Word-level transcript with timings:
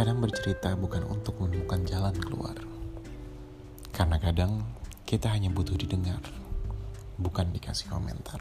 Kadang 0.00 0.24
bercerita 0.24 0.72
bukan 0.80 1.04
untuk 1.12 1.36
menemukan 1.44 1.84
jalan 1.84 2.16
keluar. 2.16 2.56
Karena 3.92 4.16
kadang 4.16 4.64
kita 5.04 5.28
hanya 5.28 5.52
butuh 5.52 5.76
didengar, 5.76 6.24
bukan 7.20 7.52
dikasih 7.52 7.92
komentar. 7.92 8.40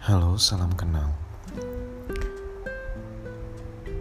Halo, 0.00 0.40
salam 0.40 0.72
kenal. 0.80 1.12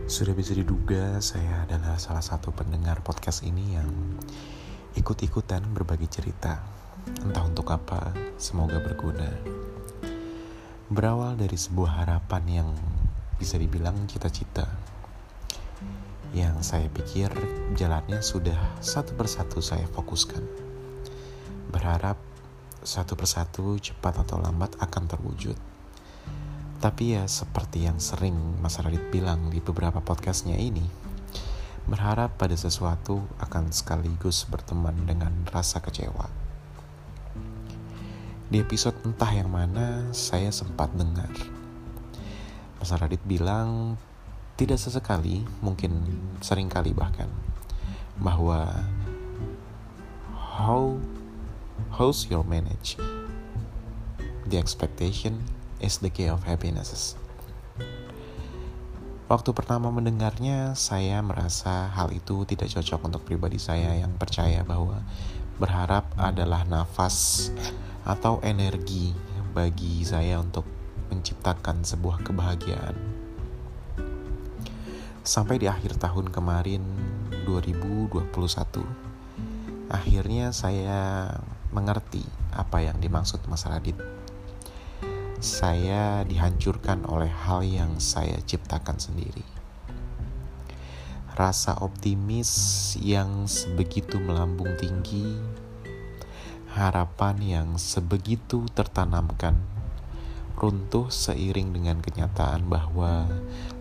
Sudah 0.10 0.34
bisa 0.34 0.58
diduga 0.58 1.22
saya 1.22 1.70
adalah 1.70 2.02
salah 2.02 2.26
satu 2.26 2.50
pendengar 2.50 2.98
podcast 3.06 3.46
ini 3.46 3.78
yang 3.78 4.18
ikut-ikutan 4.98 5.62
berbagi 5.70 6.10
cerita. 6.10 6.66
Entah 7.22 7.46
untuk 7.46 7.70
apa, 7.70 8.10
semoga 8.42 8.82
berguna. 8.82 9.30
Berawal 10.90 11.38
dari 11.38 11.54
sebuah 11.54 12.02
harapan 12.02 12.44
yang 12.50 12.70
bisa 13.38 13.62
dibilang 13.62 14.10
cita-cita. 14.10 14.66
Yang 16.34 16.58
saya 16.66 16.90
pikir 16.90 17.30
jalannya 17.78 18.26
sudah 18.26 18.82
satu 18.82 19.14
persatu 19.14 19.62
saya 19.62 19.86
fokuskan. 19.94 20.42
Berharap 21.70 22.18
satu 22.82 23.14
persatu 23.14 23.78
cepat 23.78 24.26
atau 24.26 24.42
lambat 24.42 24.74
akan 24.82 25.06
terwujud. 25.06 25.69
Tapi 26.80 27.20
ya 27.20 27.28
seperti 27.28 27.84
yang 27.84 28.00
sering 28.00 28.56
Mas 28.64 28.80
Radit 28.80 29.12
bilang 29.12 29.52
di 29.52 29.60
beberapa 29.60 30.00
podcastnya 30.00 30.56
ini, 30.56 30.88
berharap 31.92 32.40
pada 32.40 32.56
sesuatu 32.56 33.20
akan 33.44 33.76
sekaligus 33.76 34.48
berteman 34.48 34.96
dengan 35.04 35.36
rasa 35.52 35.84
kecewa. 35.84 36.32
Di 38.48 38.64
episode 38.64 38.96
entah 39.04 39.28
yang 39.28 39.52
mana 39.52 40.08
saya 40.16 40.56
sempat 40.56 40.96
dengar. 40.96 41.28
Mas 42.80 42.96
Radit 42.96 43.20
bilang 43.28 44.00
tidak 44.56 44.80
sesekali, 44.80 45.44
mungkin 45.60 46.00
sering 46.40 46.72
kali 46.72 46.96
bahkan, 46.96 47.28
bahwa 48.24 48.72
how 50.32 50.96
how's 51.92 52.32
your 52.32 52.48
manage 52.48 52.96
the 54.48 54.56
expectation 54.56 55.44
is 55.80 56.00
the 56.04 56.12
key 56.12 56.28
of 56.28 56.44
happiness. 56.44 57.16
Waktu 59.30 59.54
pertama 59.54 59.94
mendengarnya, 59.94 60.74
saya 60.74 61.22
merasa 61.22 61.86
hal 61.94 62.10
itu 62.10 62.50
tidak 62.50 62.74
cocok 62.74 63.14
untuk 63.14 63.22
pribadi 63.30 63.62
saya 63.62 63.94
yang 63.94 64.10
percaya 64.18 64.66
bahwa 64.66 65.06
berharap 65.62 66.10
adalah 66.18 66.66
nafas 66.66 67.50
atau 68.10 68.42
energi 68.42 69.14
bagi 69.54 70.02
saya 70.02 70.42
untuk 70.42 70.66
menciptakan 71.14 71.86
sebuah 71.86 72.26
kebahagiaan. 72.26 72.98
Sampai 75.22 75.62
di 75.62 75.70
akhir 75.70 76.02
tahun 76.02 76.34
kemarin 76.34 76.82
2021, 77.46 78.34
akhirnya 79.94 80.50
saya 80.50 81.30
mengerti 81.70 82.26
apa 82.50 82.82
yang 82.82 82.98
dimaksud 82.98 83.46
Mas 83.46 83.62
Radit 83.70 84.19
saya 85.40 86.28
dihancurkan 86.28 87.08
oleh 87.08 87.32
hal 87.32 87.64
yang 87.64 87.96
saya 87.96 88.44
ciptakan 88.44 89.00
sendiri. 89.00 89.48
Rasa 91.32 91.80
optimis 91.80 92.52
yang 93.00 93.48
sebegitu 93.48 94.20
melambung 94.20 94.76
tinggi, 94.76 95.40
harapan 96.76 97.40
yang 97.40 97.68
sebegitu 97.80 98.68
tertanamkan, 98.76 99.56
runtuh 100.60 101.08
seiring 101.08 101.72
dengan 101.72 102.04
kenyataan 102.04 102.68
bahwa 102.68 103.32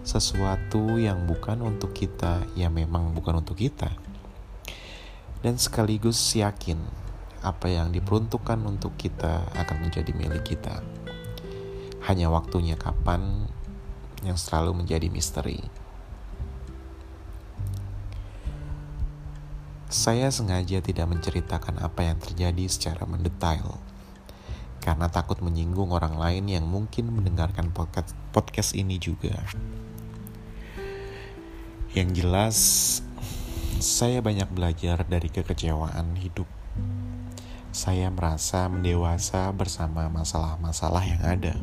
sesuatu 0.07 0.95
yang 0.95 1.27
bukan 1.27 1.59
untuk 1.67 1.91
kita, 1.91 2.47
ya 2.55 2.71
memang 2.71 3.11
bukan 3.19 3.43
untuk 3.43 3.59
kita, 3.59 3.91
dan 5.43 5.59
sekaligus 5.59 6.23
yakin 6.39 6.79
apa 7.43 7.67
yang 7.67 7.91
diperuntukkan 7.91 8.63
untuk 8.63 8.95
kita 8.95 9.43
akan 9.59 9.91
menjadi 9.91 10.15
milik 10.15 10.55
kita 10.55 10.79
hanya 12.09 12.33
waktunya 12.33 12.73
kapan 12.75 13.45
yang 14.25 14.41
selalu 14.41 14.81
menjadi 14.81 15.13
misteri. 15.13 15.61
Saya 19.89 20.33
sengaja 20.33 20.81
tidak 20.81 21.05
menceritakan 21.09 21.81
apa 21.81 22.09
yang 22.09 22.17
terjadi 22.21 22.65
secara 22.69 23.05
mendetail 23.09 23.77
karena 24.81 25.09
takut 25.13 25.41
menyinggung 25.45 25.93
orang 25.93 26.17
lain 26.17 26.49
yang 26.49 26.65
mungkin 26.65 27.13
mendengarkan 27.13 27.69
podcast, 27.77 28.17
podcast 28.33 28.73
ini 28.73 28.97
juga. 28.97 29.37
Yang 31.93 32.09
jelas, 32.25 32.59
saya 33.85 34.25
banyak 34.25 34.49
belajar 34.49 35.05
dari 35.05 35.29
kekecewaan 35.29 36.17
hidup. 36.17 36.49
Saya 37.73 38.09
merasa 38.09 38.65
mendewasa 38.69 39.53
bersama 39.53 40.09
masalah-masalah 40.09 41.05
yang 41.05 41.23
ada. 41.25 41.55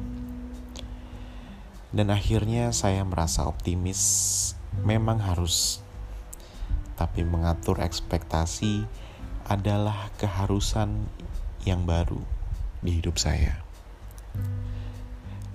Dan 1.96 2.12
akhirnya 2.12 2.76
saya 2.76 3.08
merasa 3.08 3.48
optimis 3.48 4.52
memang 4.84 5.24
harus. 5.24 5.80
Tapi 7.00 7.24
mengatur 7.24 7.80
ekspektasi 7.80 8.84
adalah 9.48 10.12
keharusan 10.20 11.08
yang 11.64 11.88
baru 11.88 12.20
di 12.84 13.00
hidup 13.00 13.16
saya. 13.16 13.64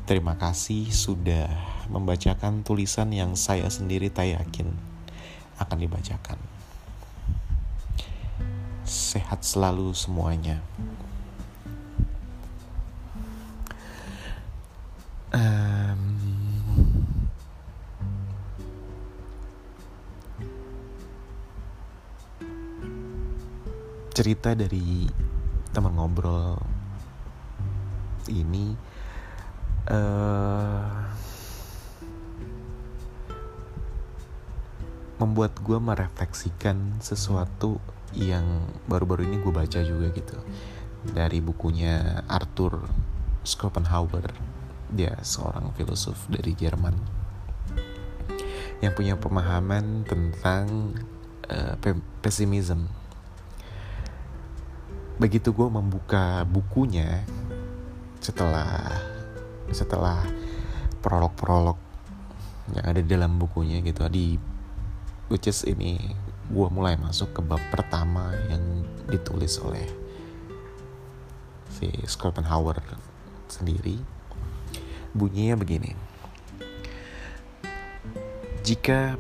Terima 0.09 0.41
kasih 0.41 0.89
sudah 0.89 1.47
membacakan 1.93 2.65
tulisan 2.65 3.13
yang 3.13 3.37
saya 3.37 3.69
sendiri 3.69 4.09
tak 4.09 4.33
yakin 4.33 4.73
akan 5.61 5.79
dibacakan. 5.79 6.41
Sehat 8.89 9.45
selalu 9.45 9.93
semuanya. 9.93 10.65
Cerita 24.21 24.53
dari 24.53 25.09
teman 25.73 25.97
ngobrol 25.97 26.61
ini 28.29 28.77
uh, 29.89 30.93
membuat 35.17 35.57
gue 35.65 35.81
merefleksikan 35.81 37.01
sesuatu 37.01 37.81
yang 38.13 38.45
baru-baru 38.85 39.25
ini 39.25 39.41
gue 39.41 39.57
baca 39.57 39.81
juga 39.81 40.13
gitu. 40.13 40.37
Dari 41.17 41.41
bukunya 41.41 42.21
Arthur 42.29 42.77
Schopenhauer 43.41 44.37
dia 44.93 45.17
seorang 45.25 45.73
filosof 45.73 46.29
dari 46.29 46.53
Jerman 46.53 46.93
yang 48.85 48.93
punya 48.93 49.17
pemahaman 49.17 50.05
tentang 50.05 50.93
uh, 51.49 51.73
pesimism 52.21 53.00
begitu 55.21 55.53
gue 55.53 55.69
membuka 55.69 56.49
bukunya 56.49 57.21
setelah 58.25 58.89
setelah 59.69 60.25
prolog-prolog 61.05 61.77
yang 62.73 62.85
ada 62.89 63.01
di 63.05 63.09
dalam 63.09 63.37
bukunya 63.37 63.85
gitu 63.85 64.09
di 64.09 64.41
which 65.29 65.45
is 65.45 65.61
ini 65.69 66.17
gue 66.51 66.67
mulai 66.73 66.97
masuk 66.97 67.37
ke 67.37 67.41
bab 67.45 67.61
pertama 67.69 68.33
yang 68.49 68.83
ditulis 69.07 69.61
oleh 69.61 69.87
si 71.71 71.89
Schopenhauer 72.05 72.83
sendiri. 73.47 73.99
Bunyinya 75.15 75.59
begini. 75.59 75.95
Jika 78.63 79.19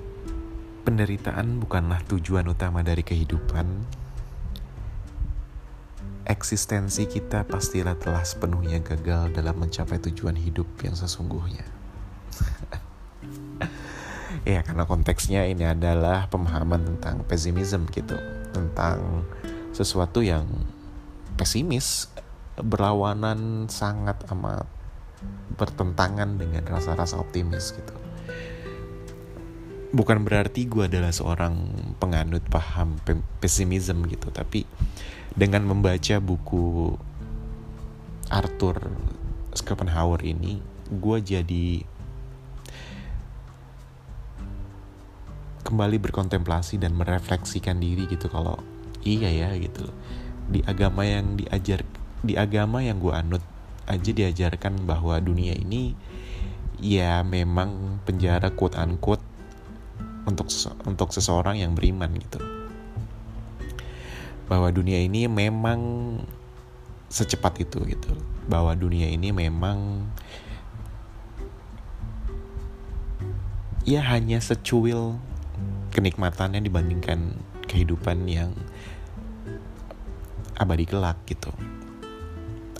penderitaan 0.84 1.58
bukanlah 1.58 2.02
tujuan 2.06 2.46
utama 2.46 2.84
dari 2.86 3.02
kehidupan 3.02 3.99
eksistensi 6.30 7.10
kita 7.10 7.42
pastilah 7.50 7.98
telah 7.98 8.22
sepenuhnya 8.22 8.78
gagal 8.78 9.34
dalam 9.34 9.58
mencapai 9.58 9.98
tujuan 9.98 10.38
hidup 10.38 10.70
yang 10.86 10.94
sesungguhnya. 10.94 11.66
ya 14.54 14.62
karena 14.62 14.86
konteksnya 14.86 15.50
ini 15.50 15.66
adalah 15.66 16.30
pemahaman 16.30 16.86
tentang 16.86 17.26
pesimism 17.26 17.90
gitu, 17.90 18.14
tentang 18.54 19.26
sesuatu 19.74 20.22
yang 20.22 20.46
pesimis 21.34 22.06
berlawanan 22.62 23.66
sangat 23.66 24.22
amat 24.30 24.68
bertentangan 25.56 26.40
dengan 26.40 26.64
rasa-rasa 26.64 27.20
optimis 27.20 27.76
gitu. 27.76 27.94
bukan 29.90 30.22
berarti 30.22 30.70
gue 30.70 30.86
adalah 30.86 31.10
seorang 31.10 31.66
penganut 31.98 32.46
paham 32.46 32.94
pesimism 33.42 34.06
gitu 34.06 34.30
tapi 34.30 34.62
dengan 35.34 35.66
membaca 35.66 36.18
buku 36.18 36.94
Arthur 38.30 38.78
Schopenhauer 39.54 40.22
ini 40.22 40.62
gue 40.90 41.18
jadi 41.22 41.82
kembali 45.66 46.02
berkontemplasi 46.02 46.82
dan 46.82 46.98
merefleksikan 46.98 47.78
diri 47.78 48.10
gitu 48.10 48.26
kalau 48.26 48.58
iya 49.06 49.30
ya 49.30 49.54
gitu. 49.54 49.86
Di 50.50 50.66
agama 50.66 51.06
yang 51.06 51.38
diajar 51.38 51.86
di 52.26 52.34
agama 52.34 52.82
yang 52.82 52.98
gue 52.98 53.14
anut 53.14 53.42
aja 53.86 54.10
diajarkan 54.10 54.82
bahwa 54.86 55.18
dunia 55.22 55.54
ini 55.54 55.94
ya 56.82 57.22
memang 57.22 58.02
penjara 58.02 58.50
quote 58.50 58.78
unquote 58.78 59.22
untuk 60.26 60.50
untuk 60.86 61.10
seseorang 61.10 61.58
yang 61.58 61.72
beriman 61.74 62.12
gitu 62.18 62.59
bahwa 64.50 64.66
dunia 64.74 64.98
ini 64.98 65.30
memang 65.30 65.78
secepat 67.06 67.62
itu 67.62 67.78
gitu 67.86 68.10
bahwa 68.50 68.74
dunia 68.74 69.06
ini 69.06 69.30
memang 69.30 70.10
ya 73.86 74.02
hanya 74.10 74.42
secuil 74.42 75.22
kenikmatannya 75.94 76.58
dibandingkan 76.66 77.38
kehidupan 77.70 78.26
yang 78.26 78.50
abadi 80.58 80.84
kelak 80.84 81.18
gitu. 81.30 81.54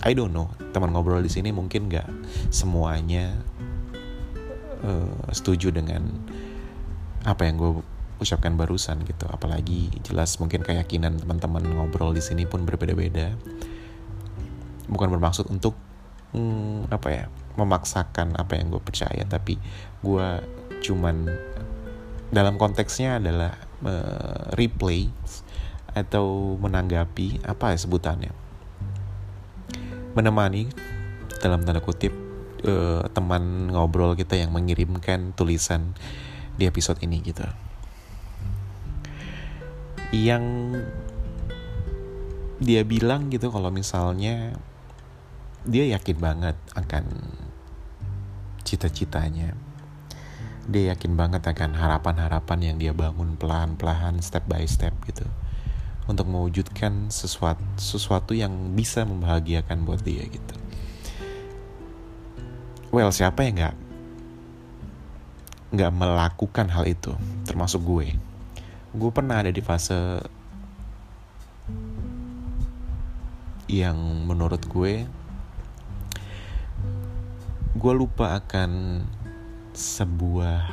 I 0.03 0.11
don't 0.11 0.33
know, 0.33 0.51
teman 0.75 0.91
ngobrol 0.91 1.21
di 1.23 1.29
sini 1.29 1.53
mungkin 1.53 1.87
gak 1.87 2.09
semuanya 2.49 3.37
uh, 4.83 5.29
setuju 5.29 5.71
dengan 5.71 6.09
apa 7.21 7.45
yang 7.45 7.55
gue 7.61 7.71
ucapkan 8.21 8.53
barusan 8.53 9.01
gitu. 9.03 9.25
Apalagi 9.27 9.89
jelas 10.05 10.37
mungkin 10.37 10.61
keyakinan 10.61 11.17
teman-teman 11.17 11.65
ngobrol 11.65 12.13
di 12.13 12.21
sini 12.21 12.45
pun 12.45 12.63
berbeda-beda. 12.63 13.33
Bukan 14.85 15.09
bermaksud 15.09 15.49
untuk 15.49 15.73
hmm, 16.37 16.93
apa 16.93 17.09
ya 17.09 17.25
memaksakan 17.57 18.37
apa 18.37 18.55
yang 18.55 18.71
gue 18.71 18.79
percaya, 18.79 19.25
tapi 19.25 19.57
gue 20.05 20.27
cuman 20.85 21.27
dalam 22.31 22.55
konteksnya 22.55 23.19
adalah 23.19 23.59
uh, 23.83 24.55
replay 24.55 25.11
atau 25.91 26.55
menanggapi 26.55 27.43
apa 27.43 27.75
ya 27.75 27.77
sebutannya 27.83 28.31
menemani 30.15 30.71
dalam 31.43 31.63
tanda 31.67 31.83
kutip 31.83 32.15
uh, 32.63 33.03
teman 33.11 33.71
ngobrol 33.71 34.15
kita 34.15 34.39
yang 34.39 34.55
mengirimkan 34.55 35.35
tulisan 35.35 35.95
di 36.55 36.67
episode 36.67 36.99
ini 37.03 37.19
gitu 37.23 37.43
yang 40.11 40.75
dia 42.61 42.83
bilang 42.85 43.31
gitu 43.31 43.49
kalau 43.49 43.71
misalnya 43.71 44.53
dia 45.65 45.87
yakin 45.97 46.17
banget 46.19 46.57
akan 46.75 47.05
cita-citanya 48.61 49.55
dia 50.69 50.93
yakin 50.93 51.17
banget 51.17 51.41
akan 51.41 51.73
harapan-harapan 51.73 52.59
yang 52.61 52.77
dia 52.77 52.93
bangun 52.93 53.33
pelan-pelan 53.35 54.21
step 54.21 54.45
by 54.45 54.61
step 54.69 54.93
gitu 55.09 55.25
untuk 56.05 56.27
mewujudkan 56.29 57.09
sesuatu 57.09 57.63
sesuatu 57.79 58.35
yang 58.35 58.51
bisa 58.73 59.05
membahagiakan 59.05 59.85
buat 59.85 60.01
dia 60.01 60.25
gitu. 60.25 60.55
Well, 62.91 63.13
siapa 63.15 63.47
yang 63.47 63.55
nggak 63.55 63.75
nggak 65.71 65.91
melakukan 65.95 66.67
hal 66.67 66.83
itu, 66.89 67.15
termasuk 67.47 67.79
gue. 67.87 68.19
Gue 68.91 69.11
pernah 69.11 69.39
ada 69.39 69.51
di 69.51 69.63
fase 69.63 70.19
yang 73.71 73.95
menurut 74.27 74.67
gue 74.67 75.07
gue 77.71 77.93
lupa 77.95 78.35
akan 78.35 78.99
sebuah 79.71 80.67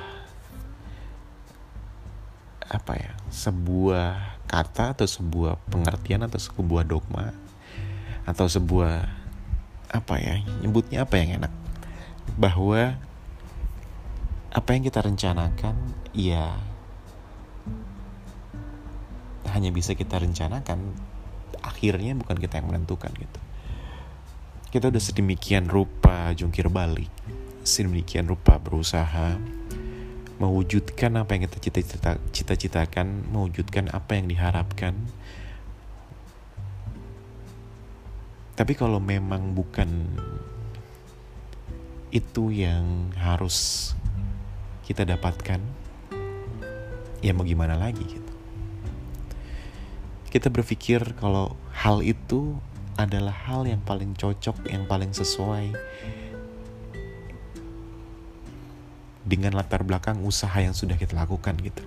apa 2.69 2.93
ya 2.99 3.15
sebuah 3.31 4.43
kata 4.51 4.99
atau 4.99 5.07
sebuah 5.07 5.63
pengertian 5.71 6.27
atau 6.27 6.43
sebuah 6.43 6.83
dogma 6.85 7.31
atau 8.27 8.45
sebuah 8.45 9.09
apa 9.89 10.15
ya 10.21 10.45
nyebutnya 10.61 11.09
apa 11.09 11.17
yang 11.17 11.41
enak? 11.41 11.53
Bahwa 12.37 13.01
apa 14.53 14.69
yang 14.77 14.85
kita 14.85 15.01
rencanakan 15.01 15.77
ya 16.13 16.61
hanya 19.59 19.75
bisa 19.75 19.99
kita 19.99 20.23
rencanakan 20.23 20.95
akhirnya 21.67 22.15
bukan 22.15 22.39
kita 22.39 22.63
yang 22.63 22.71
menentukan 22.71 23.11
gitu 23.19 23.41
kita 24.71 24.95
udah 24.95 25.03
sedemikian 25.03 25.67
rupa 25.67 26.31
jungkir 26.39 26.71
balik 26.71 27.11
sedemikian 27.67 28.31
rupa 28.31 28.63
berusaha 28.63 29.37
mewujudkan 30.39 31.19
apa 31.19 31.35
yang 31.35 31.51
kita 31.51 31.59
cita-cita 31.59 32.11
cita-citakan, 32.31 33.27
mewujudkan 33.35 33.91
apa 33.91 34.15
yang 34.15 34.31
diharapkan. 34.31 34.95
Tapi 38.55 38.73
kalau 38.75 38.99
memang 39.03 39.55
bukan 39.55 40.19
itu 42.11 42.51
yang 42.55 43.11
harus 43.19 43.93
kita 44.87 45.05
dapatkan, 45.07 45.61
ya 47.23 47.31
mau 47.35 47.47
gimana 47.47 47.75
lagi 47.79 48.03
gitu. 48.07 48.28
Kita 50.29 50.53
berpikir 50.53 51.17
kalau 51.17 51.57
hal 51.73 52.05
itu 52.05 52.61
adalah 53.01 53.33
hal 53.33 53.65
yang 53.65 53.81
paling 53.81 54.13
cocok, 54.13 54.69
yang 54.69 54.85
paling 54.85 55.17
sesuai, 55.17 55.73
dengan 59.25 59.57
latar 59.57 59.85
belakang 59.85 60.21
usaha 60.25 60.57
yang 60.61 60.77
sudah 60.77 61.01
kita 61.01 61.17
lakukan 61.17 61.57
gitu. 61.61 61.85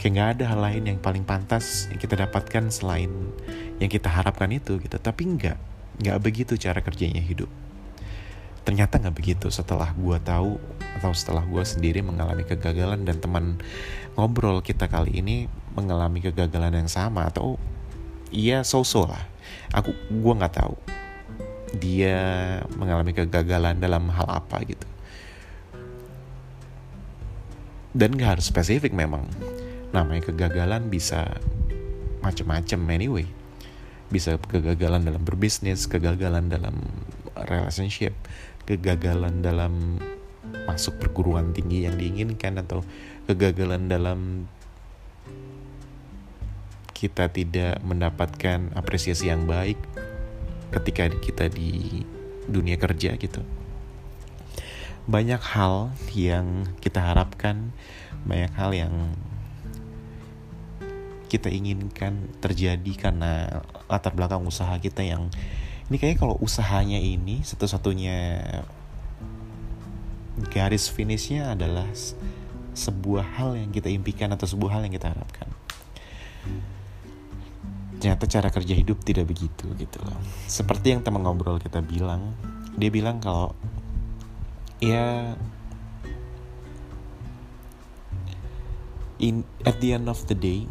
Kayak 0.00 0.12
nggak 0.12 0.30
ada 0.36 0.44
hal 0.52 0.60
lain 0.60 0.82
yang 0.88 0.98
paling 1.00 1.24
pantas 1.24 1.88
yang 1.88 1.96
kita 1.96 2.16
dapatkan 2.16 2.68
selain 2.68 3.08
yang 3.80 3.88
kita 3.88 4.12
harapkan 4.12 4.52
itu 4.52 4.76
gitu. 4.80 4.96
Tapi 5.00 5.36
nggak 5.36 5.56
nggak 6.04 6.18
begitu 6.20 6.56
cara 6.60 6.84
kerjanya 6.84 7.24
hidup 7.24 7.48
ternyata 8.64 8.96
nggak 8.98 9.16
begitu. 9.16 9.46
Setelah 9.52 9.92
gue 9.92 10.16
tahu 10.24 10.56
atau 10.98 11.12
setelah 11.12 11.44
gue 11.44 11.62
sendiri 11.62 12.00
mengalami 12.00 12.42
kegagalan 12.48 13.04
dan 13.04 13.20
teman 13.20 13.60
ngobrol 14.16 14.64
kita 14.64 14.88
kali 14.88 15.20
ini 15.20 15.46
mengalami 15.76 16.24
kegagalan 16.24 16.84
yang 16.84 16.90
sama 16.90 17.28
atau 17.28 17.60
iya 18.32 18.64
so-so 18.64 19.04
lah. 19.04 19.20
Aku 19.76 19.92
gue 19.92 20.34
nggak 20.34 20.56
tahu 20.58 20.74
dia 21.78 22.18
mengalami 22.78 23.12
kegagalan 23.12 23.78
dalam 23.78 24.08
hal 24.10 24.26
apa 24.30 24.62
gitu. 24.64 24.86
Dan 27.94 28.18
gak 28.18 28.38
harus 28.38 28.50
spesifik 28.50 28.90
memang. 28.90 29.26
Namanya 29.94 30.26
kegagalan 30.26 30.90
bisa 30.90 31.38
macam-macam 32.26 32.80
anyway. 32.90 33.26
Bisa 34.10 34.34
kegagalan 34.38 35.06
dalam 35.06 35.22
berbisnis 35.22 35.86
kegagalan 35.86 36.50
dalam 36.50 36.74
relationship 37.46 38.14
kegagalan 38.64 39.44
dalam 39.44 40.00
masuk 40.64 40.96
perguruan 41.00 41.52
tinggi 41.52 41.84
yang 41.84 41.96
diinginkan 42.00 42.60
atau 42.60 42.80
kegagalan 43.28 43.88
dalam 43.88 44.48
kita 46.94 47.28
tidak 47.28 47.84
mendapatkan 47.84 48.72
apresiasi 48.72 49.28
yang 49.28 49.44
baik 49.44 49.76
ketika 50.72 51.12
kita 51.20 51.52
di 51.52 52.02
dunia 52.48 52.80
kerja 52.80 53.16
gitu. 53.20 53.44
Banyak 55.04 55.42
hal 55.52 55.92
yang 56.16 56.64
kita 56.80 57.04
harapkan, 57.04 57.76
banyak 58.24 58.52
hal 58.56 58.72
yang 58.72 58.94
kita 61.28 61.52
inginkan 61.52 62.30
terjadi 62.40 62.92
karena 62.96 63.60
latar 63.90 64.16
belakang 64.16 64.46
usaha 64.46 64.72
kita 64.80 65.04
yang 65.04 65.28
ini 65.90 65.96
kayaknya 66.00 66.18
kalau 66.20 66.36
usahanya 66.40 66.96
ini 66.96 67.44
satu-satunya 67.44 68.40
garis 70.48 70.88
finishnya 70.88 71.52
adalah 71.52 71.86
sebuah 72.74 73.38
hal 73.38 73.54
yang 73.54 73.70
kita 73.70 73.92
impikan 73.92 74.32
atau 74.34 74.48
sebuah 74.48 74.78
hal 74.78 74.82
yang 74.88 74.94
kita 74.96 75.12
harapkan. 75.14 75.48
Ternyata 78.00 78.24
cara 78.28 78.48
kerja 78.50 78.74
hidup 78.74 79.00
tidak 79.06 79.30
begitu 79.30 79.70
gitu 79.78 79.98
loh. 80.02 80.18
Seperti 80.50 80.92
yang 80.96 81.00
teman 81.00 81.22
ngobrol 81.22 81.62
kita 81.62 81.80
bilang 81.80 82.34
dia 82.74 82.90
bilang 82.90 83.22
kalau 83.22 83.54
ya 84.82 85.38
in 89.22 89.46
at 89.62 89.78
the 89.78 89.94
end 89.94 90.10
of 90.10 90.18
the 90.26 90.34
day 90.34 90.66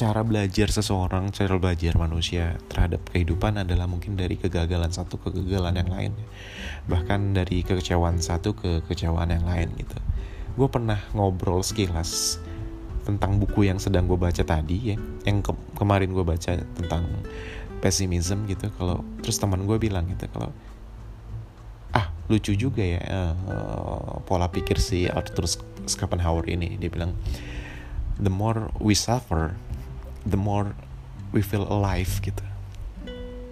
cara 0.00 0.24
belajar 0.24 0.72
seseorang, 0.72 1.28
cara 1.28 1.60
belajar 1.60 1.92
manusia 2.00 2.56
terhadap 2.72 3.04
kehidupan 3.12 3.60
adalah 3.60 3.84
mungkin 3.84 4.16
dari 4.16 4.40
kegagalan 4.40 4.88
satu 4.88 5.20
ke 5.20 5.28
kegagalan 5.28 5.76
yang 5.76 5.90
lain. 5.92 6.12
Bahkan 6.88 7.36
dari 7.36 7.60
kekecewaan 7.60 8.16
satu 8.16 8.56
ke 8.56 8.80
kekecewaan 8.88 9.28
yang 9.28 9.44
lain 9.44 9.68
gitu. 9.76 10.00
gue 10.50 10.66
pernah 10.66 10.98
ngobrol 11.14 11.62
sekilas 11.62 12.42
tentang 13.06 13.38
buku 13.38 13.70
yang 13.70 13.78
sedang 13.78 14.04
gue 14.10 14.18
baca 14.18 14.42
tadi 14.42 14.92
ya 14.92 14.96
yang 15.24 15.40
ke 15.40 15.54
kemarin 15.78 16.10
gue 16.10 16.26
baca 16.26 16.58
tentang 16.58 17.06
pesimism 17.80 18.44
gitu 18.50 18.68
kalau 18.76 19.00
terus 19.24 19.40
teman 19.40 19.64
gue 19.64 19.78
bilang 19.80 20.10
gitu 20.10 20.26
kalau 20.28 20.50
ah 21.96 22.12
lucu 22.28 22.52
juga 22.58 22.82
ya 22.82 23.00
uh, 23.46 24.20
pola 24.26 24.50
pikir 24.52 24.76
si 24.82 25.06
Arthur 25.08 25.48
Schopenhauer 25.86 26.44
ini 26.50 26.76
dia 26.76 26.90
bilang 26.92 27.14
the 28.20 28.28
more 28.28 28.68
we 28.82 28.92
suffer 28.92 29.56
the 30.26 30.36
more 30.36 30.74
we 31.32 31.40
feel 31.42 31.66
alive 31.68 32.10
gitu. 32.22 32.44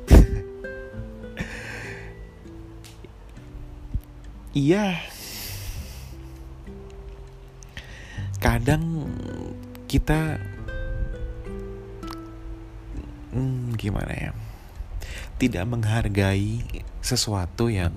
Iya. 4.58 4.98
Kadang 8.42 9.06
kita 9.86 10.42
hmm, 13.30 13.78
gimana 13.78 14.12
ya 14.18 14.32
tidak 15.38 15.62
menghargai 15.70 16.66
sesuatu 16.98 17.70
yang 17.70 17.94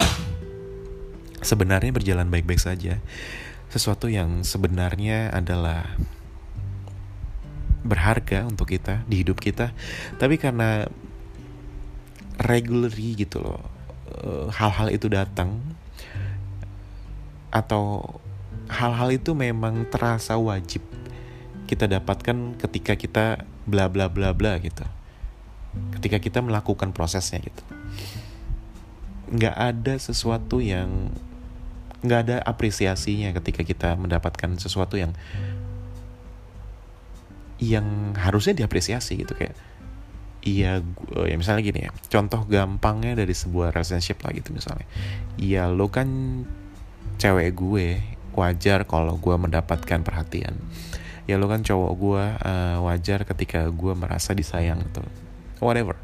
sebenarnya 1.48 1.92
berjalan 1.92 2.32
baik-baik 2.32 2.60
saja 2.60 2.96
sesuatu 3.76 4.08
yang 4.08 4.42
sebenarnya 4.42 5.30
adalah 5.30 5.84
berharga 7.86 8.48
untuk 8.48 8.72
kita 8.72 9.06
di 9.06 9.22
hidup 9.22 9.38
kita 9.38 9.70
tapi 10.18 10.40
karena 10.40 10.90
regularly 12.40 13.14
gitu 13.14 13.44
loh 13.44 13.62
eh, 14.10 14.46
hal-hal 14.50 14.90
itu 14.90 15.06
datang 15.06 15.60
atau 17.54 18.18
hal-hal 18.66 19.14
itu 19.14 19.32
memang 19.32 19.86
terasa 19.88 20.34
wajib 20.36 20.82
kita 21.66 21.90
dapatkan 21.90 22.54
ketika 22.62 22.94
kita 22.94 23.24
bla 23.66 23.90
bla 23.90 24.06
bla 24.06 24.30
bla 24.30 24.56
gitu. 24.62 24.86
Ketika 25.98 26.22
kita 26.22 26.38
melakukan 26.40 26.94
prosesnya 26.94 27.42
gitu. 27.42 27.62
Nggak 29.34 29.56
ada 29.58 29.94
sesuatu 29.98 30.62
yang 30.62 31.10
nggak 32.04 32.20
ada 32.28 32.36
apresiasinya 32.44 33.32
ketika 33.40 33.64
kita 33.64 33.96
mendapatkan 33.96 34.56
sesuatu 34.60 35.00
yang 35.00 35.16
yang 37.56 38.12
harusnya 38.20 38.52
diapresiasi 38.52 39.24
gitu 39.24 39.32
kayak 39.32 39.56
iya 40.46 40.78
ya 41.26 41.34
misalnya 41.34 41.62
gini 41.64 41.80
ya 41.88 41.90
contoh 42.12 42.46
gampangnya 42.46 43.18
dari 43.18 43.34
sebuah 43.34 43.74
relationship 43.74 44.22
lah 44.22 44.32
gitu 44.36 44.54
misalnya. 44.54 44.86
Iya 45.40 45.66
lo 45.72 45.90
kan 45.90 46.08
cewek 47.16 47.56
gue 47.56 47.98
wajar 48.36 48.84
kalau 48.84 49.16
gue 49.18 49.34
mendapatkan 49.34 50.04
perhatian. 50.06 50.54
Ya 51.26 51.40
lo 51.40 51.50
kan 51.50 51.66
cowok 51.66 51.92
gue 51.98 52.24
uh, 52.46 52.78
wajar 52.86 53.26
ketika 53.26 53.66
gue 53.72 53.92
merasa 53.98 54.36
disayang 54.36 54.84
gitu 54.86 55.02
whatever. 55.58 55.98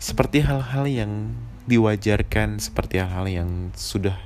Seperti 0.00 0.40
hal-hal 0.40 0.88
yang 0.88 1.36
diwajarkan 1.68 2.56
seperti 2.56 3.04
hal-hal 3.04 3.28
yang 3.28 3.50
sudah 3.76 4.16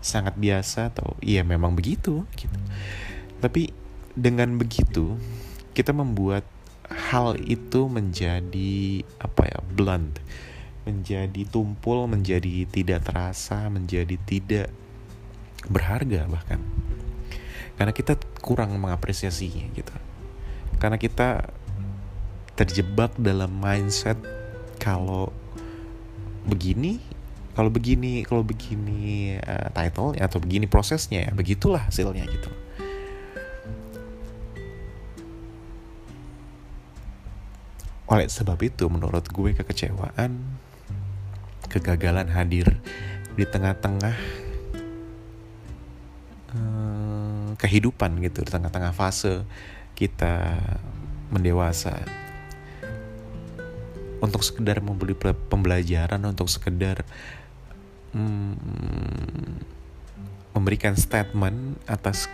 sangat 0.00 0.36
biasa 0.36 0.92
atau 0.92 1.16
iya 1.20 1.44
memang 1.44 1.76
begitu 1.76 2.24
gitu. 2.36 2.58
Tapi 3.40 3.72
dengan 4.16 4.56
begitu 4.56 5.16
kita 5.76 5.92
membuat 5.94 6.44
hal 6.90 7.38
itu 7.38 7.86
menjadi 7.86 9.04
apa 9.20 9.42
ya 9.46 9.60
blunt. 9.62 10.18
Menjadi 10.88 11.44
tumpul 11.46 12.08
menjadi 12.08 12.66
tidak 12.66 13.06
terasa 13.06 13.68
menjadi 13.68 14.16
tidak 14.24 14.72
berharga 15.68 16.26
bahkan. 16.26 16.60
Karena 17.76 17.92
kita 17.92 18.16
kurang 18.40 18.76
mengapresiasinya 18.80 19.72
gitu. 19.76 19.94
Karena 20.80 20.96
kita 20.96 21.52
terjebak 22.56 23.16
dalam 23.16 23.52
mindset 23.56 24.20
kalau 24.80 25.32
begini 26.44 27.00
kalau 27.60 27.68
begini 27.68 28.24
kalau 28.24 28.40
begini 28.40 29.36
uh, 29.36 29.68
title 29.76 30.16
atau 30.16 30.40
begini 30.40 30.64
prosesnya 30.64 31.28
ya 31.28 31.30
begitulah 31.36 31.84
hasilnya 31.92 32.24
gitu. 32.24 32.48
Oleh 38.08 38.32
sebab 38.32 38.56
itu 38.64 38.88
menurut 38.88 39.28
gue 39.28 39.52
kekecewaan 39.52 40.40
kegagalan 41.68 42.32
hadir 42.32 42.80
di 43.36 43.44
tengah-tengah 43.44 44.16
kehidupan 47.60 48.24
gitu 48.24 48.40
di 48.40 48.48
tengah-tengah 48.48 48.96
fase 48.96 49.44
kita 49.92 50.56
mendewasa. 51.28 51.92
Untuk 54.24 54.40
sekedar 54.40 54.80
membeli 54.80 55.12
pembelajaran 55.52 56.24
untuk 56.24 56.48
sekedar 56.48 57.04
hmm, 58.14 59.60
memberikan 60.54 60.98
statement 60.98 61.78
atas 61.86 62.26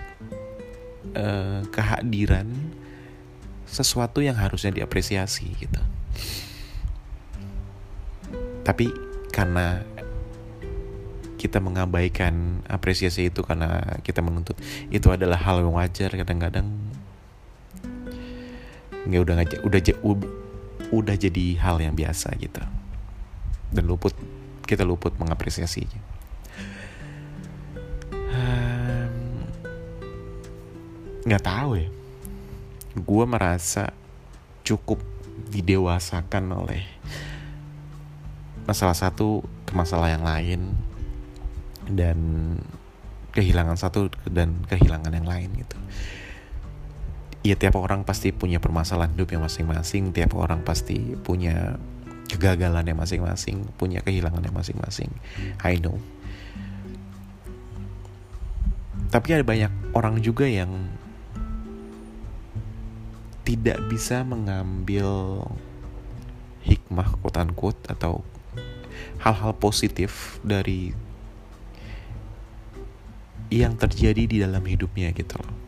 uh, 1.15 1.63
kehadiran 1.71 2.49
sesuatu 3.67 4.23
yang 4.23 4.39
harusnya 4.39 4.73
diapresiasi 4.73 5.53
gitu. 5.59 5.83
Tapi 8.67 8.91
karena 9.31 9.85
kita 11.37 11.61
mengabaikan 11.61 12.65
apresiasi 12.67 13.29
itu 13.29 13.45
karena 13.45 14.01
kita 14.03 14.25
menuntut 14.25 14.57
itu 14.91 15.07
adalah 15.13 15.39
hal 15.39 15.63
yang 15.63 15.77
wajar 15.77 16.11
kadang-kadang. 16.11 16.67
Nggak 19.07 19.23
udah 19.23 19.35
ngajak 19.39 19.61
udah 19.63 19.81
udah 20.91 21.15
jadi 21.15 21.47
hal 21.61 21.79
yang 21.79 21.95
biasa 21.95 22.35
gitu. 22.41 22.63
Dan 23.71 23.87
luput 23.87 24.15
kita 24.67 24.83
luput 24.83 25.15
mengapresiasinya. 25.17 26.03
Nggak 31.23 31.43
um, 31.43 31.49
tahu 31.49 31.71
ya. 31.79 31.89
Gue 32.97 33.25
merasa 33.25 33.95
cukup 34.67 34.99
didewasakan 35.55 36.51
oleh 36.51 36.83
masalah 38.67 38.99
satu 38.99 39.47
ke 39.63 39.73
masalah 39.79 40.11
yang 40.11 40.27
lain 40.27 40.75
dan 41.87 42.19
kehilangan 43.31 43.79
satu 43.79 44.11
dan 44.27 44.67
kehilangan 44.67 45.13
yang 45.15 45.29
lain 45.29 45.55
gitu. 45.55 45.79
Ya 47.47 47.55
tiap 47.55 47.79
orang 47.79 48.03
pasti 48.03 48.35
punya 48.35 48.59
permasalahan 48.59 49.15
hidup 49.15 49.31
yang 49.31 49.47
masing-masing 49.47 50.11
tiap 50.11 50.35
orang 50.35 50.67
pasti 50.67 51.15
punya 51.15 51.79
kegagalan 52.27 52.85
yang 52.87 52.99
masing-masing 52.99 53.67
punya 53.79 54.03
kehilangan 54.03 54.43
yang 54.43 54.55
masing-masing. 54.55 55.11
I 55.63 55.79
know. 55.79 55.97
Tapi 59.11 59.39
ada 59.39 59.47
banyak 59.47 59.71
orang 59.95 60.19
juga 60.21 60.45
yang 60.45 60.91
tidak 63.47 63.79
bisa 63.87 64.27
mengambil 64.27 65.39
hikmah 66.67 67.15
quote 67.23 67.39
unquote 67.39 67.83
atau 67.87 68.27
hal-hal 69.23 69.55
positif 69.55 70.43
dari 70.43 70.91
yang 73.47 73.79
terjadi 73.79 74.23
di 74.27 74.37
dalam 74.43 74.67
hidupnya 74.67 75.15
gitu 75.15 75.39
loh. 75.39 75.66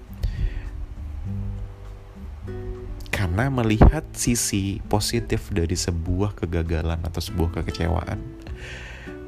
Karena 3.38 3.54
melihat 3.54 4.02
sisi 4.18 4.82
positif 4.90 5.54
dari 5.54 5.78
sebuah 5.78 6.34
kegagalan 6.34 6.98
atau 7.06 7.22
sebuah 7.22 7.62
kekecewaan, 7.62 8.18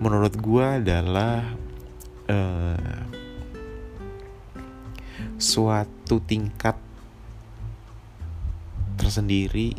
menurut 0.02 0.34
gue 0.34 0.66
adalah 0.66 1.46
uh, 2.26 3.06
suatu 5.38 6.18
tingkat 6.26 6.74
tersendiri 8.98 9.78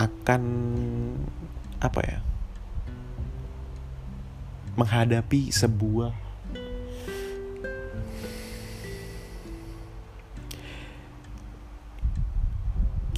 akan 0.00 0.42
apa 1.76 2.00
ya 2.08 2.18
menghadapi 4.80 5.52
sebuah 5.52 6.27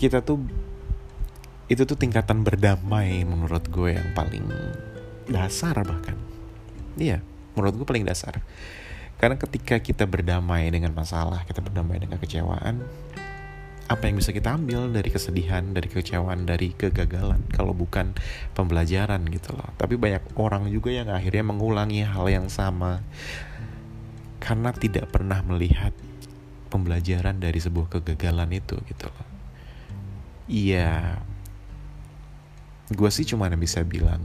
kita 0.01 0.25
tuh 0.25 0.41
itu 1.69 1.85
tuh 1.85 1.95
tingkatan 1.95 2.41
berdamai 2.41 3.21
menurut 3.29 3.69
gue 3.69 3.95
yang 3.95 4.17
paling 4.17 4.49
dasar 5.29 5.77
bahkan 5.85 6.17
iya 6.97 7.21
menurut 7.53 7.85
gue 7.85 7.87
paling 7.87 8.09
dasar 8.09 8.41
karena 9.21 9.37
ketika 9.37 9.77
kita 9.77 10.09
berdamai 10.09 10.73
dengan 10.73 10.97
masalah 10.97 11.45
kita 11.45 11.61
berdamai 11.61 12.01
dengan 12.01 12.17
kecewaan 12.17 12.81
apa 13.91 14.07
yang 14.07 14.23
bisa 14.23 14.31
kita 14.31 14.55
ambil 14.55 14.87
dari 14.95 15.11
kesedihan, 15.11 15.75
dari 15.75 15.91
kekecewaan, 15.91 16.47
dari 16.47 16.71
kegagalan 16.79 17.43
kalau 17.51 17.75
bukan 17.75 18.15
pembelajaran 18.55 19.19
gitu 19.35 19.51
loh. 19.51 19.67
Tapi 19.75 19.99
banyak 19.99 20.39
orang 20.39 20.71
juga 20.71 20.95
yang 20.95 21.11
akhirnya 21.11 21.43
mengulangi 21.43 22.07
hal 22.07 22.31
yang 22.31 22.47
sama 22.47 23.03
karena 24.39 24.71
tidak 24.71 25.11
pernah 25.11 25.43
melihat 25.43 25.91
pembelajaran 26.71 27.43
dari 27.43 27.59
sebuah 27.59 27.91
kegagalan 27.99 28.55
itu 28.55 28.79
gitu 28.87 29.11
loh. 29.11 29.30
Iya, 30.51 31.23
gue 32.91 33.11
sih 33.15 33.23
cuma 33.23 33.47
bisa 33.55 33.87
bilang 33.87 34.19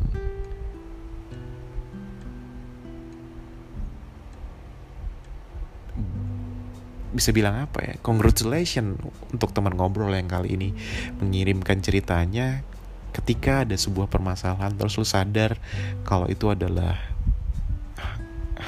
bisa 7.13 7.29
bilang 7.29 7.62
apa 7.70 7.79
ya? 7.86 7.94
Congratulations 8.01 8.98
untuk 9.29 9.53
teman 9.53 9.77
ngobrol 9.77 10.10
yang 10.17 10.25
kali 10.25 10.58
ini 10.58 10.74
mengirimkan 11.22 11.77
ceritanya 11.86 12.65
ketika 13.13 13.62
ada 13.62 13.77
sebuah 13.77 14.10
permasalahan 14.10 14.74
terus 14.74 14.98
lu 14.98 15.05
sadar 15.05 15.62
kalau 16.03 16.25
itu 16.25 16.50
adalah 16.50 16.98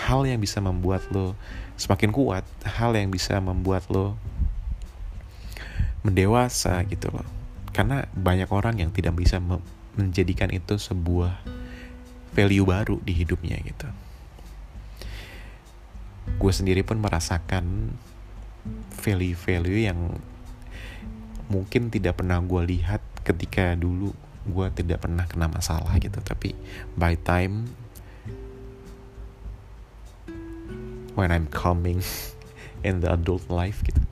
hal 0.07 0.29
yang 0.29 0.37
bisa 0.39 0.61
membuat 0.61 1.03
lo 1.09 1.33
semakin 1.73 2.13
kuat 2.13 2.45
hal 2.63 2.93
yang 2.93 3.09
bisa 3.09 3.41
membuat 3.41 3.83
lo 3.89 4.13
mendewasa 6.05 6.79
gitu 6.87 7.11
loh 7.11 7.36
karena 7.77 8.09
banyak 8.17 8.49
orang 8.49 8.81
yang 8.81 8.89
tidak 8.89 9.13
bisa 9.13 9.37
menjadikan 9.93 10.49
itu 10.49 10.81
sebuah 10.81 11.45
value 12.33 12.65
baru 12.65 12.97
di 13.05 13.13
hidupnya 13.13 13.61
gitu. 13.61 13.85
Gue 16.41 16.49
sendiri 16.49 16.81
pun 16.81 16.97
merasakan 16.97 17.93
value-value 18.97 19.93
yang 19.93 20.17
mungkin 21.53 21.93
tidak 21.93 22.17
pernah 22.17 22.41
gue 22.41 22.65
lihat 22.65 23.05
ketika 23.21 23.77
dulu 23.77 24.09
gue 24.49 24.67
tidak 24.73 25.05
pernah 25.05 25.29
kena 25.29 25.45
masalah 25.45 26.01
gitu. 26.01 26.17
Tapi 26.17 26.57
by 26.97 27.13
time 27.13 27.69
when 31.13 31.29
I'm 31.29 31.45
coming 31.53 32.01
in 32.87 33.05
the 33.05 33.13
adult 33.13 33.45
life 33.53 33.85
gitu 33.85 34.06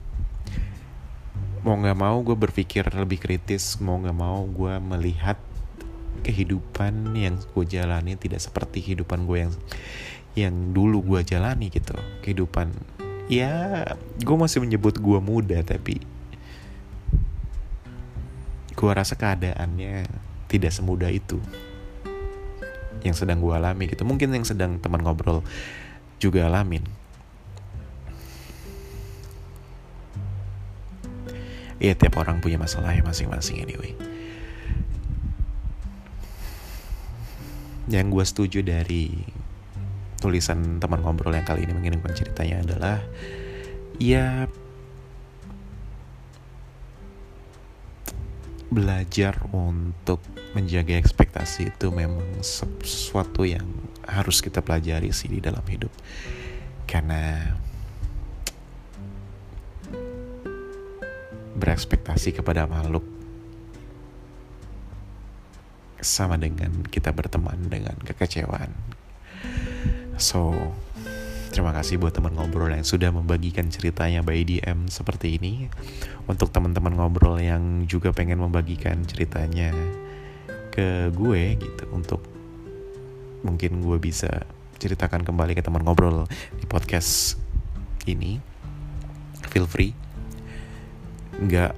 mau 1.66 1.74
nggak 1.74 1.98
mau 1.98 2.22
gue 2.22 2.38
berpikir 2.38 2.86
lebih 2.94 3.18
kritis 3.18 3.82
mau 3.82 3.98
nggak 3.98 4.14
mau 4.14 4.46
gue 4.46 4.78
melihat 4.78 5.34
kehidupan 6.22 7.10
yang 7.18 7.42
gue 7.42 7.64
jalani 7.66 8.14
tidak 8.14 8.38
seperti 8.38 8.86
kehidupan 8.86 9.26
gue 9.26 9.50
yang 9.50 9.52
yang 10.38 10.54
dulu 10.70 11.02
gue 11.02 11.26
jalani 11.26 11.66
gitu. 11.66 11.98
Kehidupan 12.22 12.70
ya 13.26 13.82
gue 14.22 14.36
masih 14.38 14.62
menyebut 14.62 14.94
gue 15.02 15.18
muda 15.18 15.58
tapi 15.66 15.98
gue 18.70 18.90
rasa 18.94 19.18
keadaannya 19.18 20.06
tidak 20.46 20.70
semudah 20.70 21.10
itu 21.10 21.42
yang 23.02 23.18
sedang 23.18 23.42
gue 23.42 23.50
alami 23.50 23.90
gitu. 23.90 24.06
Mungkin 24.06 24.30
yang 24.30 24.46
sedang 24.46 24.78
teman 24.78 25.02
ngobrol 25.02 25.42
juga 26.22 26.46
alamin 26.46 26.86
Iya 31.76 31.92
tiap 31.92 32.16
orang 32.16 32.40
punya 32.40 32.56
masalahnya 32.56 33.04
masing-masing 33.04 33.60
anyway. 33.60 33.92
Yang 37.86 38.06
gue 38.10 38.24
setuju 38.24 38.58
dari 38.64 39.12
tulisan 40.18 40.80
teman 40.80 41.04
ngobrol 41.04 41.36
yang 41.36 41.44
kali 41.44 41.68
ini 41.68 41.76
mengirimkan 41.76 42.16
ceritanya 42.16 42.64
adalah 42.64 42.98
ya 44.00 44.48
belajar 48.72 49.38
untuk 49.54 50.18
menjaga 50.52 50.98
ekspektasi 50.98 51.70
itu 51.70 51.86
memang 51.94 52.42
sesuatu 52.42 53.46
yang 53.46 53.64
harus 54.08 54.42
kita 54.42 54.64
pelajari 54.64 55.12
sih 55.14 55.30
di 55.30 55.38
dalam 55.38 55.62
hidup. 55.68 55.92
Karena 56.88 57.54
berekspektasi 61.56 62.36
kepada 62.36 62.68
makhluk 62.68 63.02
sama 65.98 66.36
dengan 66.36 66.84
kita 66.86 67.10
berteman 67.10 67.66
dengan 67.66 67.96
kekecewaan 68.04 68.70
So, 70.16 70.56
terima 71.52 71.76
kasih 71.76 72.00
buat 72.00 72.16
teman 72.16 72.32
ngobrol 72.32 72.72
yang 72.72 72.88
sudah 72.88 73.12
membagikan 73.12 73.68
ceritanya 73.68 74.24
by 74.24 74.48
DM 74.48 74.88
seperti 74.88 75.36
ini. 75.36 75.68
Untuk 76.24 76.48
teman-teman 76.56 76.96
ngobrol 76.96 77.36
yang 77.36 77.84
juga 77.84 78.16
pengen 78.16 78.40
membagikan 78.40 79.04
ceritanya 79.04 79.76
ke 80.72 81.12
gue 81.12 81.60
gitu 81.60 81.84
untuk 81.92 82.24
mungkin 83.44 83.84
gue 83.84 84.00
bisa 84.00 84.48
ceritakan 84.80 85.20
kembali 85.20 85.52
ke 85.52 85.60
teman 85.60 85.84
ngobrol 85.84 86.24
di 86.56 86.64
podcast 86.64 87.36
ini. 88.08 88.40
Feel 89.52 89.68
free. 89.68 90.05
Nggak 91.40 91.72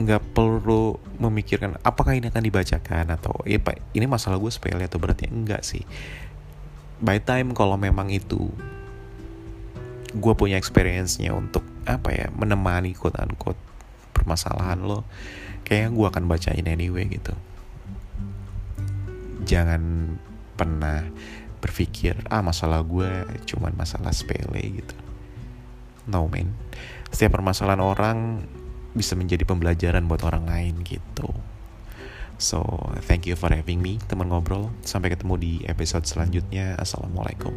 nggak 0.00 0.22
perlu 0.32 0.96
memikirkan 1.18 1.76
apakah 1.82 2.14
ini 2.16 2.30
akan 2.30 2.40
dibacakan 2.46 3.10
atau 3.10 3.34
ya 3.42 3.58
pak 3.58 3.82
ini 3.92 4.06
masalah 4.06 4.38
gue 4.38 4.48
sepele 4.52 4.86
atau 4.86 5.02
beratnya? 5.02 5.28
Enggak 5.28 5.66
sih. 5.66 5.84
By 7.00 7.20
time 7.20 7.56
kalau 7.56 7.80
memang 7.80 8.12
itu 8.12 8.52
gue 10.10 10.34
punya 10.34 10.58
experience-nya 10.58 11.30
untuk 11.32 11.62
apa 11.86 12.10
ya 12.10 12.26
menemani 12.34 12.92
quote 12.98 13.18
unquote 13.22 13.58
permasalahan 14.10 14.82
lo 14.82 15.06
kayaknya 15.62 15.90
gue 15.94 16.06
akan 16.06 16.24
bacain 16.28 16.66
anyway 16.66 17.06
gitu. 17.08 17.34
Jangan 19.46 20.14
pernah 20.54 21.08
berpikir 21.60 22.16
ah 22.28 22.40
masalah 22.40 22.80
gue 22.84 23.08
cuman 23.48 23.72
masalah 23.76 24.12
sepele 24.12 24.60
gitu. 24.82 24.96
No 26.08 26.26
man 26.28 26.52
setiap 27.10 27.36
permasalahan 27.36 27.82
orang 27.82 28.18
bisa 28.96 29.14
menjadi 29.14 29.46
pembelajaran 29.46 30.06
buat 30.06 30.22
orang 30.26 30.50
lain 30.50 30.82
gitu 30.82 31.30
So, 32.40 32.64
thank 33.04 33.28
you 33.28 33.36
for 33.36 33.52
having 33.52 33.84
me, 33.84 34.00
teman 34.08 34.32
ngobrol. 34.32 34.72
Sampai 34.80 35.12
ketemu 35.12 35.36
di 35.36 35.52
episode 35.68 36.08
selanjutnya. 36.08 36.72
Assalamualaikum. 36.80 37.52